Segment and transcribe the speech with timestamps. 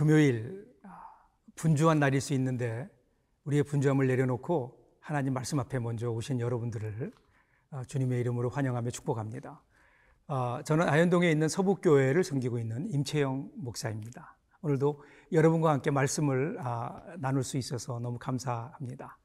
[0.00, 0.66] 금요일
[1.56, 2.88] 분주한 날일 수 있는데
[3.44, 7.12] 우리의 분주함을 내려놓고 하나님 말씀 앞에 먼저 오신 여러분들을
[7.72, 9.62] 어, 주님의 이름으로 환영하며 축복합니다.
[10.26, 14.38] 어, 저는 아현동에 있는 서북교회를 섬기고 있는 임채영 목사입니다.
[14.62, 15.02] 오늘도
[15.32, 19.18] 여러분과 함께 말씀을 아, 나눌 수 있어서 너무 감사합니다.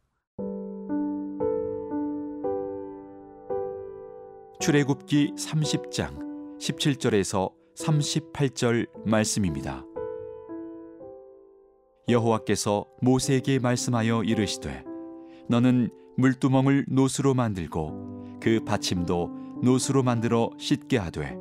[4.60, 9.86] 출애굽기 30장 17절에서 38절 말씀입니다.
[12.08, 14.84] 여호와께서 모세에게 말씀하여 이르시되
[15.50, 19.32] 너는 물두멍을 노수로 만들고 그 받침도
[19.64, 21.36] 노수로 만들어 씻게 하되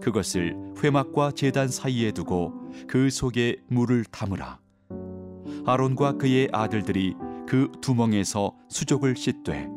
[0.00, 2.52] 그것을 회막과 제단 사이에 두고
[2.86, 4.58] 그 속에 물을 담으라.
[5.64, 7.14] 아론과 그의 아들들이
[7.48, 9.68] 그 두멍에서 수족을 씻되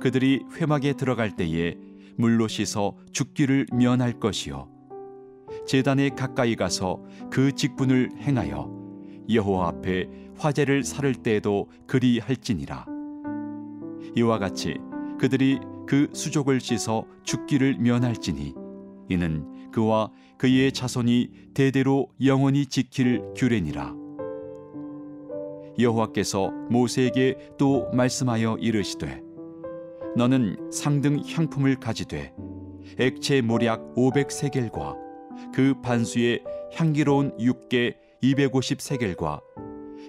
[0.00, 1.76] 그들이 회막에 들어갈 때에
[2.16, 4.68] 물로 씻어 죽기를 면할 것이요.
[5.66, 8.85] 제단에 가까이 가서 그 직분을 행하여
[9.28, 12.86] 여호와 앞에 화제를 살을 때에도 그리 할지니라.
[14.16, 14.76] 이와 같이
[15.18, 18.54] 그들이 그 수족을 씻어 죽기를 면할지니
[19.08, 23.94] 이는 그와 그의 자손이 대대로 영원히 지킬 규례니라.
[25.78, 29.22] 여호와께서 모세에게 또 말씀하여 이르시되
[30.16, 32.32] 너는 상등 향품을 가지되
[32.98, 34.96] 액체 모략 500세겔과
[35.52, 39.40] 그 반수에 향기로운 육개 250세겔과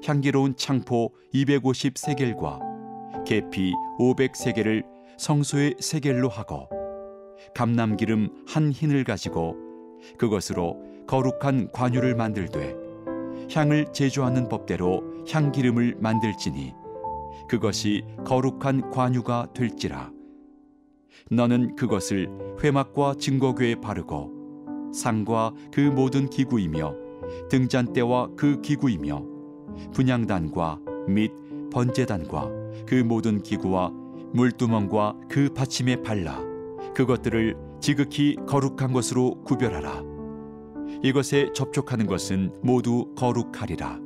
[0.04, 4.84] 향기로운 창포 250세겔과 계피 500세겔을
[5.18, 6.70] 성소의 세겔로 하고
[7.56, 9.56] 감남기름 한 흰을 가지고
[10.18, 10.78] 그것으로
[11.08, 12.76] 거룩한 관유를 만들되
[13.52, 16.74] 향을 제조하는 법대로 향기름을 만들지니
[17.48, 20.12] 그것이 거룩한 관유가 될지라.
[21.32, 22.30] 너는 그것을
[22.64, 27.07] 회막과 증거궤에 바르고 상과 그 모든 기구이며
[27.50, 29.24] 등잔대와 그 기구이며
[29.94, 31.32] 분양단과 및
[31.72, 32.50] 번제단과
[32.86, 33.92] 그 모든 기구와
[34.34, 36.42] 물두멍과 그 받침에 발라
[36.94, 40.04] 그것들을 지극히 거룩한 것으로 구별하라.
[41.04, 44.00] 이것에 접촉하는 것은 모두 거룩하리라.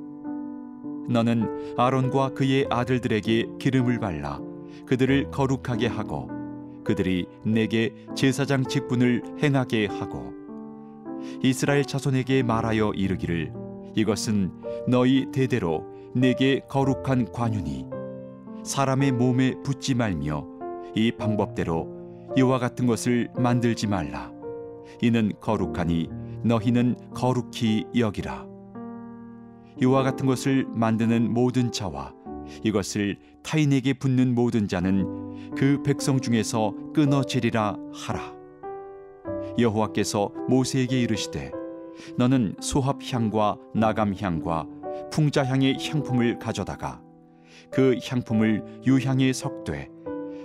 [1.10, 4.40] 너는 아론과 그의 아들들에게 기름을 발라
[4.86, 6.30] 그들을 거룩하게 하고
[6.84, 10.34] 그들이 내게 제사장 직분을 행하게 하고
[11.44, 13.54] 이스라엘 자손에게 말하여 이르기를
[13.96, 14.52] 이것은
[14.88, 17.86] 너희 대대로 내게 거룩한 관윤이
[18.64, 20.46] 사람의 몸에 붙지 말며
[20.96, 24.31] 이 방법대로 이와 같은 것을 만들지 말라
[25.02, 26.10] 이는 거룩하니
[26.44, 28.46] 너희는 거룩히 여기라
[29.81, 32.14] 이와 같은 것을 만드는 모든 자와
[32.64, 38.41] 이것을 타인에게 붙는 모든 자는 그 백성 중에서 끊어지리라 하라.
[39.57, 41.51] 여호와께서 모세에게 이르시되
[42.17, 44.67] 너는 소합향과 나감향과
[45.12, 47.01] 풍자향의 향품을 가져다가
[47.72, 49.89] 그 향품을 유향에 섞되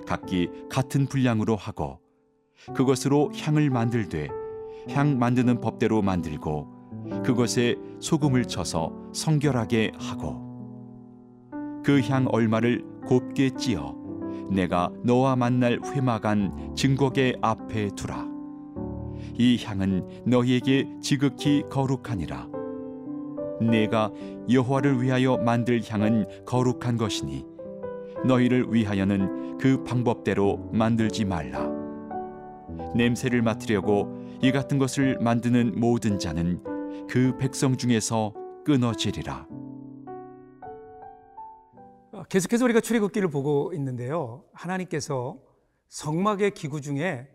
[0.07, 2.01] 각기 같은 분량으로 하고
[2.75, 4.29] 그것으로 향을 만들되
[4.91, 10.47] 향 만드는 법대로 만들고 그것에 소금을 쳐서 성결하게 하고
[11.85, 13.95] 그 향 얼마를 곱게 찌어
[14.51, 18.26] 내가 너와 만날 회막안 증거계 앞에 두라
[19.39, 22.49] 이 향은 너희에게 지극히 거룩하니라
[23.61, 24.13] 내가
[24.51, 27.45] 여호와를 위하여 만들 향은 거룩한 것이니
[28.25, 31.71] 너희를 위하여는 그 방법대로 만들지 말라
[32.95, 36.63] 냄새를 맡으려고 이 같은 것을 만드는 모든 자는
[37.09, 39.47] 그 백성 중에서 끊어지리라.
[42.13, 44.45] 어, 계속해서 우리가 출애굽기를 보고 있는데요.
[44.53, 45.39] 하나님께서
[45.89, 47.29] 성막의 기구 중에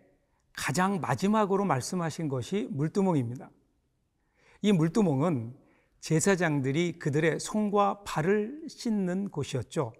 [0.54, 3.50] 가장 마지막으로 말씀하신 것이 물두멍입니다.
[4.62, 5.56] 이 물두멍은
[6.00, 9.94] 제사장들이 그들의 손과 발을 씻는 곳이었죠.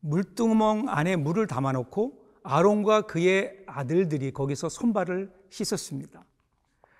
[0.00, 6.24] 물두멍 안에 물을 담아놓고 아론과 그의 아들들이 거기서 손발을 씻었습니다.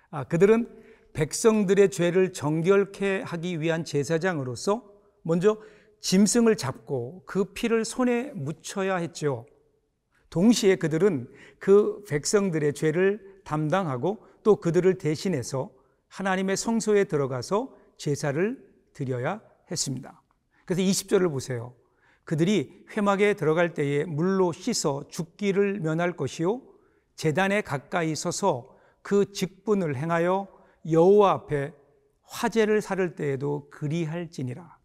[0.09, 0.67] 아, 그들은
[1.13, 4.83] 백성들의 죄를 정결케 하기 위한 제사장으로서
[5.21, 5.57] 먼저
[6.01, 9.45] 짐승을 잡고 그 피를 손에 묻혀야 했죠.
[10.29, 11.29] 동시에 그들은
[11.59, 15.71] 그 백성들의 죄를 담당하고 또 그들을 대신해서
[16.09, 19.41] 하나님의 성소에 들어가서 제사를 드려야
[19.71, 20.21] 했습니다.
[20.65, 21.73] 그래서 20절을 보세요.
[22.23, 26.61] 그들이 회막에 들어갈 때에 물로 씻어 죽기를 면할 것이요
[27.15, 30.47] 재단에 가까이 서서 그 직분을 행하여
[30.91, 31.73] 여호와 앞에
[32.23, 34.77] 화제를 살을 때에도 그리할지니라.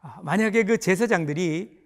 [0.00, 1.81] 아, 만약에 그 제사장들이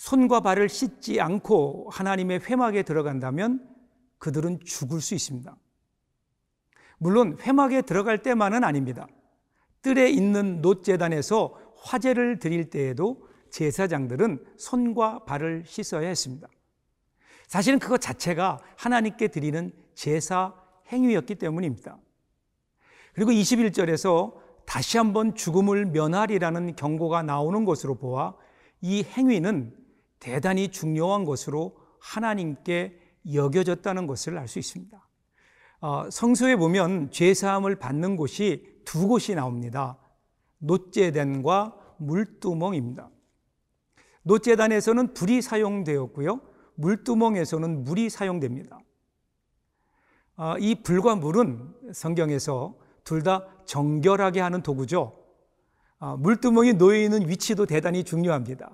[0.00, 3.68] 손과 발을 씻지 않고 하나님의 회막에 들어간다면
[4.16, 5.54] 그들은 죽을 수 있습니다.
[6.96, 9.06] 물론 회막에 들어갈 때만은 아닙니다.
[9.82, 16.48] 뜰에 있는 놋재단에서 화제를 드릴 때에도 제사장들은 손과 발을 씻어야 했습니다.
[17.46, 20.54] 사실은 그것 자체가 하나님께 드리는 제사
[20.90, 21.98] 행위였기 때문입니다.
[23.12, 28.32] 그리고 21절에서 다시 한번 죽음을 면하리라는 경고가 나오는 것으로 보아
[28.80, 29.79] 이 행위는
[30.20, 32.98] 대단히 중요한 것으로 하나님께
[33.32, 35.08] 여겨졌다는 것을 알 수 있습니다.
[35.80, 39.98] 어, 성서에 보면 죄사함을 받는 곳이 두 곳이 나옵니다.
[40.58, 43.10] 노제단과 물두멍입니다.
[44.22, 46.40] 노제단에서는 불이 사용되었고요.
[46.74, 48.78] 물두멍에서는 물이 사용됩니다.
[50.36, 55.18] 어, 이 불과 물은 성경에서 둘 다 정결하게 하는 도구죠.
[55.98, 58.70] 어, 물두멍이 놓여 있는 위치도 대단히 중요합니다.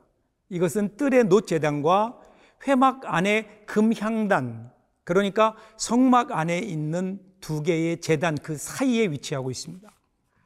[0.49, 2.19] 이것은 뜰의 노제단과
[2.67, 4.73] 회막 안에 금향단,
[5.05, 9.89] 그러니까 성막 안에 있는 두 개의 재단 그 사이에 위치하고 있습니다.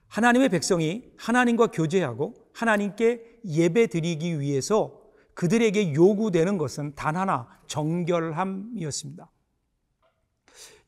[0.09, 5.01] 하나님의 백성이 하나님과 교제하고 하나님께 예배 드리기 위해서
[5.35, 9.31] 그들에게 요구되는 것은 단 하나 정결함이었습니다.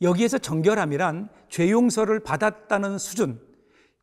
[0.02, 3.40] 여기에서 정결함이란 죄 용서를 받았다는 수준,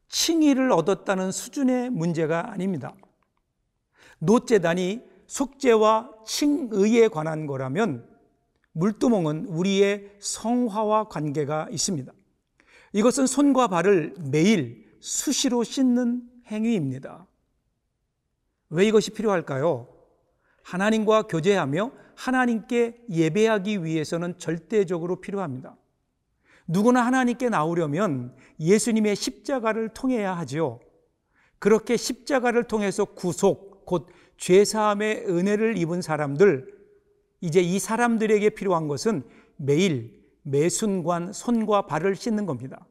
[0.08, 2.96] 칭의를 얻었다는 수준의 문제가 아닙니다.
[4.20, 8.08] 노제단이 속죄와 칭의에 관한 거라면
[8.74, 12.12] 물두멍은 우리의 성화와 관계가 있습니다.
[12.94, 17.28] 이것은 손과 발을 매일 수시로 씻는 행위입니다.
[18.70, 19.88] 왜 이것이 필요할까요?
[20.64, 25.78] 하나님과 교제하며 하나님께 예배하기 위해서는 절대적으로 필요합니다.
[26.68, 30.80] 누구나 하나님께 나오려면 예수님의 십자가를 통해야 하지요.
[31.58, 34.08] 그렇게 십자가를 통해서 구속, 곧
[34.38, 36.72] 죄사함의 은혜를 입은 사람들,
[37.42, 39.24] 이제 이 사람들에게 필요한 것은
[39.56, 42.86] 매일 매순간 손과 발을 씻는 겁니다.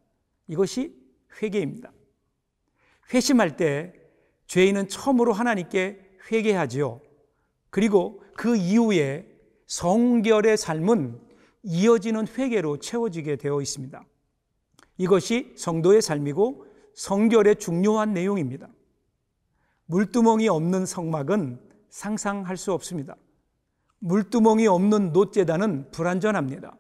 [0.49, 0.97] 이것이
[1.41, 1.93] 회개입니다.
[3.15, 3.93] 회심할 때
[4.49, 6.01] 죄인은 처음으로 하나님께
[6.33, 7.01] 회개하지요.
[7.71, 9.25] 그리고 그 이후에
[9.69, 11.21] 성결의 삶은
[11.63, 14.05] 이어지는 회개로 채워지게 되어 있습니다.
[14.97, 18.69] 이것이 성도의 삶이고 성결의 중요한 내용입니다.
[19.89, 21.59] 물두멍이 없는 성막은
[21.89, 23.17] 상상할 수 없습니다.
[24.01, 26.77] 물두멍이 없는 노제단은 불완전합니다.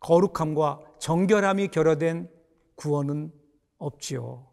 [0.00, 2.28] 거룩함과 정결함이 결여된
[2.74, 3.32] 구원은
[3.78, 4.46] 없지요.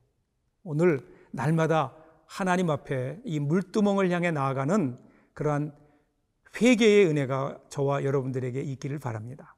[0.64, 1.00] 오늘
[1.32, 1.96] 날마다
[2.28, 4.98] 하나님 앞에 이 물두멍을 향해 나아가는
[5.34, 5.76] 그러한
[6.62, 9.51] 회개의 은혜가 저와 여러분들에게 있기를 바랍니다.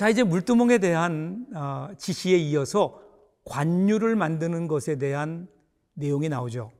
[0.00, 3.02] 자, 이제 물두멍에 대한 어, 지시에 이어서
[3.44, 5.46] 관유를 만드는 것에 대한
[5.92, 6.72] 내용이 나오죠.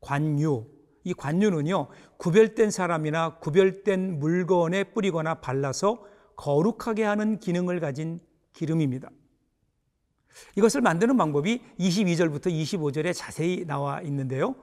[0.00, 0.64] 관유.
[1.04, 6.02] 이 관유는요, 구별된 사람이나 구별된 물건에 뿌리거나 발라서
[6.36, 8.20] 거룩하게 하는 기능을 가진
[8.54, 9.10] 기름입니다.
[10.56, 14.54] 이것을 만드는 방법이 22절부터 25절에 자세히 나와 있는데요.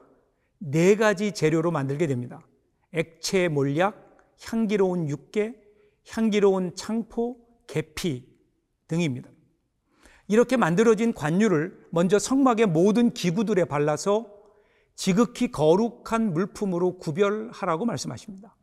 [0.57, 2.41] 네 가지 재료로 만들게 됩니다.
[2.91, 5.53] 액체 몰약, 향기로운 육개,
[6.09, 8.27] 향기로운 창포, 계피
[8.87, 9.29] 등입니다.
[10.27, 14.27] 이렇게 만들어진 관유를 먼저 성막의 모든 기구들에 발라서
[14.95, 18.55] 지극히 거룩한 물품으로 구별하라고 말씀하십니다.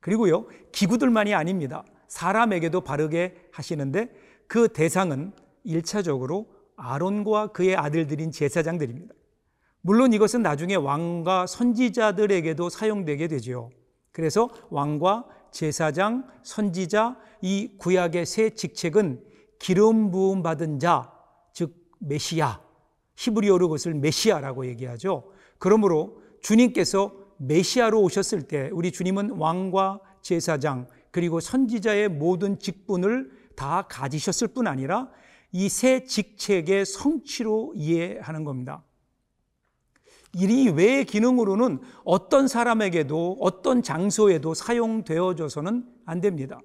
[0.00, 1.84] 그리고요, 기구들만이 아닙니다.
[2.06, 4.10] 사람에게도 바르게 하시는데
[4.46, 5.32] 그 대상은
[5.66, 9.14] 1차적으로 아론과 그의 아들들인 제사장들입니다.
[9.80, 13.70] 물론 이것은 나중에 왕과 선지자들에게도 사용되게 되지요.
[14.12, 19.22] 그래서 왕과 제사장, 선지자 이 구약의 새 직책은
[19.58, 21.12] 기름 부음 받은 자,
[21.52, 22.60] 즉 메시아,
[23.16, 25.32] 히브리어로 그것을 메시아라고 얘기하죠.
[25.58, 34.48] 그러므로 주님께서 메시아로 오셨을 때 우리 주님은 왕과 제사장 그리고 선지자의 모든 직분을 다 가지셨을
[34.48, 35.08] 뿐 아니라
[35.50, 38.84] 이새 직책의 성취로 이해하는 겁니다.
[40.34, 46.60] 이 외의 기능으로는 어떤 사람에게도 어떤 장소에도 사용되어져서는 안 됩니다.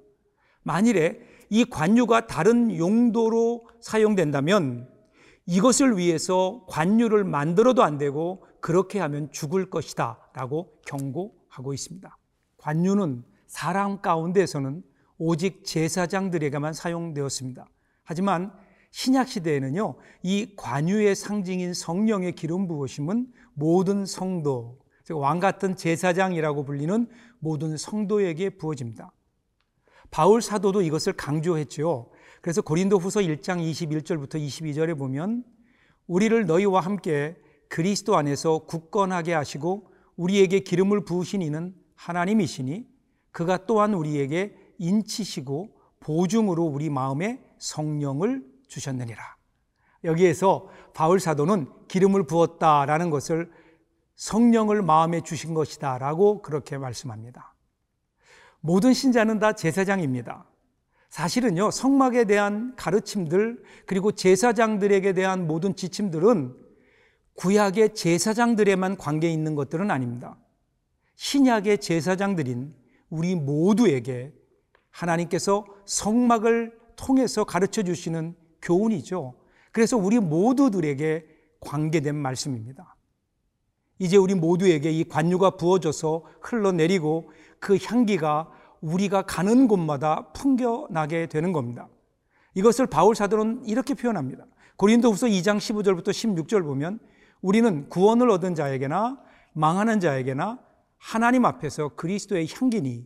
[0.63, 4.89] 만일에 이 관유가 다른 용도로 사용된다면
[5.45, 12.17] 이것을 위해서 관유를 만들어도 안 되고 그렇게 하면 죽을 것이다 라고 경고하고 있습니다.
[12.57, 14.83] 관유는 사람 가운데서는
[15.17, 17.67] 오직 제사장들에게만 사용되었습니다.
[18.03, 18.51] 하지만
[18.93, 24.77] 신약 시대에는요, 이 관유의 상징인 성령의 기름 부으심은 모든 성도,
[25.11, 27.07] 왕 같은 제사장이라고 불리는
[27.39, 29.11] 모든 성도에게 부어집니다.
[30.11, 32.11] 바울 사도도 이것을 강조했죠.
[32.41, 35.43] 그래서 고린도 후서 1장 21절부터 22절에 보면
[36.05, 37.35] 우리를 너희와 함께
[37.69, 42.85] 그리스도 안에서 굳건하게 하시고 우리에게 기름을 부으신 이는 하나님이시니
[43.31, 45.69] 그가 또한 우리에게 인치시고
[45.99, 49.21] 보증으로 우리 마음에 성령을 주셨느니라.
[50.03, 53.51] 여기에서 바울 사도는 기름을 부었다라는 것을
[54.15, 57.53] 성령을 마음에 주신 것이다라고 그렇게 말씀합니다.
[58.59, 60.45] 모든 신자는 다 제사장입니다.
[61.09, 66.55] 사실은요, 성막에 대한 가르침들, 그리고 제사장들에게 대한 모든 지침들은
[67.35, 70.37] 구약의 제사장들에만 관계 있는 것들은 아닙니다.
[71.15, 72.73] 신약의 제사장들인
[73.09, 74.33] 우리 모두에게
[74.89, 79.35] 하나님께서 성막을 통해서 가르쳐 주시는 교훈이죠.
[79.71, 81.25] 그래서 우리 모두들에게
[81.59, 82.95] 관계된 말씀입니다.
[83.99, 88.49] 이제 우리 모두에게 이 관유가 부어져서 흘러내리고 그 향기가
[88.81, 91.87] 우리가 가는 곳마다 풍겨나게 되는 겁니다.
[92.55, 94.45] 이것을 바울 사도는 이렇게 표현합니다.
[94.77, 96.99] 고린도후서 2장 15절부터 16절 보면
[97.41, 99.21] 우리는 구원을 얻은 자에게나
[99.53, 100.59] 망하는 자에게나
[100.97, 103.05] 하나님 앞에서 그리스도의 향기니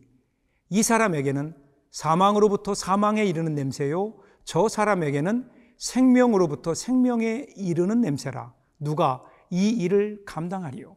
[0.70, 1.54] 이 사람에게는
[1.90, 4.14] 사망으로부터 사망에 이르는 냄새요
[4.48, 10.96] 저 사람에게는 생명으로부터 생명에 이르는 냄새라 누가 이 일을 감당하리요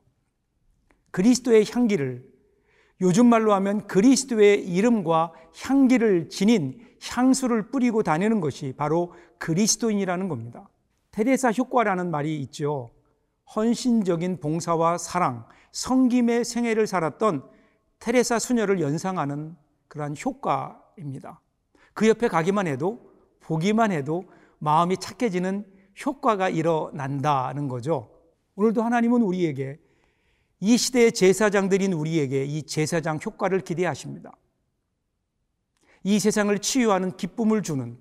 [1.12, 2.26] 그리스도의 향기를
[3.02, 5.34] 요즘 말로 하면 그리스도의 이름과
[5.66, 10.70] 향기를 지닌 향수를 뿌리고 다니는 것이 바로 그리스도인이라는 겁니다.
[11.12, 12.92] 테레사 효과라는 말이 있죠.
[13.54, 17.44] 헌신적인 봉사와 사랑, 성김의 생애를 살았던
[18.00, 19.58] 테레사 수녀를 연상하는
[19.90, 21.42] 그러한 효과입니다.
[21.94, 23.11] 그 옆에 가기만 해도
[23.42, 24.26] 보기만 해도
[24.60, 25.66] 마음이 착해지는
[26.06, 28.10] 효과가 일어난다는 거죠.
[28.56, 29.80] 오늘도 하나님은 우리에게
[30.60, 34.36] 이 시대의 제사장들인 우리에게 이 제사장 효과를 기대하십니다.
[36.04, 37.98] 이 세상을 치유하는 기쁨을 주는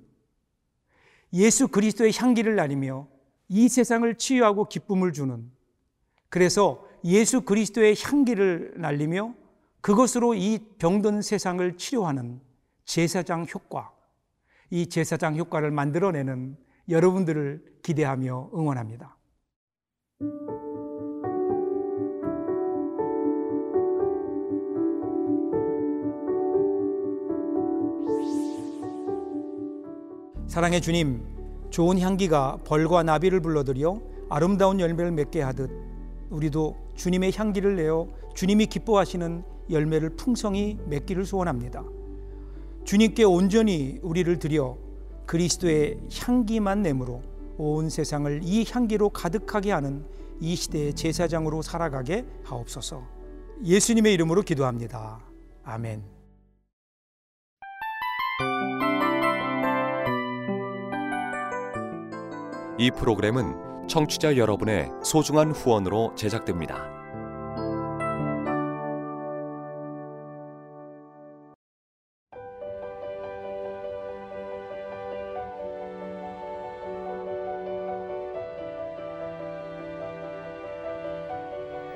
[1.33, 3.09] 예수 그리스도의 향기를 나리며
[3.49, 5.51] 이 세상을 치유하고 기쁨을 주는
[6.29, 9.35] 그래서 예수 그리스도의 향기를 날리며
[9.81, 12.41] 그것으로 이 병든 세상을 치료하는
[12.85, 13.93] 제사장 효과,
[14.71, 16.57] 이 제사장 효과를 만들어내는
[16.89, 19.17] 여러분들을 기대하며 응원합니다.
[30.47, 31.23] 사랑의 주님,
[31.71, 35.71] 좋은 향기가 벌과 나비를 불러들여 아름다운 열매를 맺게 하듯
[36.31, 41.85] 우리도 주님의 향기를 내어 주님이 기뻐하시는 열매를 풍성히 맺기를 소원합니다.
[42.91, 44.77] 주님께 온전히 우리를 드려
[45.25, 47.23] 그리스도의 향기만 내므로
[47.57, 50.05] 온 세상을 이 향기로 가득하게 하는
[50.41, 53.05] 이 시대의 제사장으로 살아가게 하옵소서.
[53.65, 55.21] 예수님의 이름으로 기도합니다.
[55.63, 56.03] 아멘.
[62.77, 67.00] 이 프로그램은 청취자 여러분의 소중한 후원으로 제작됩니다.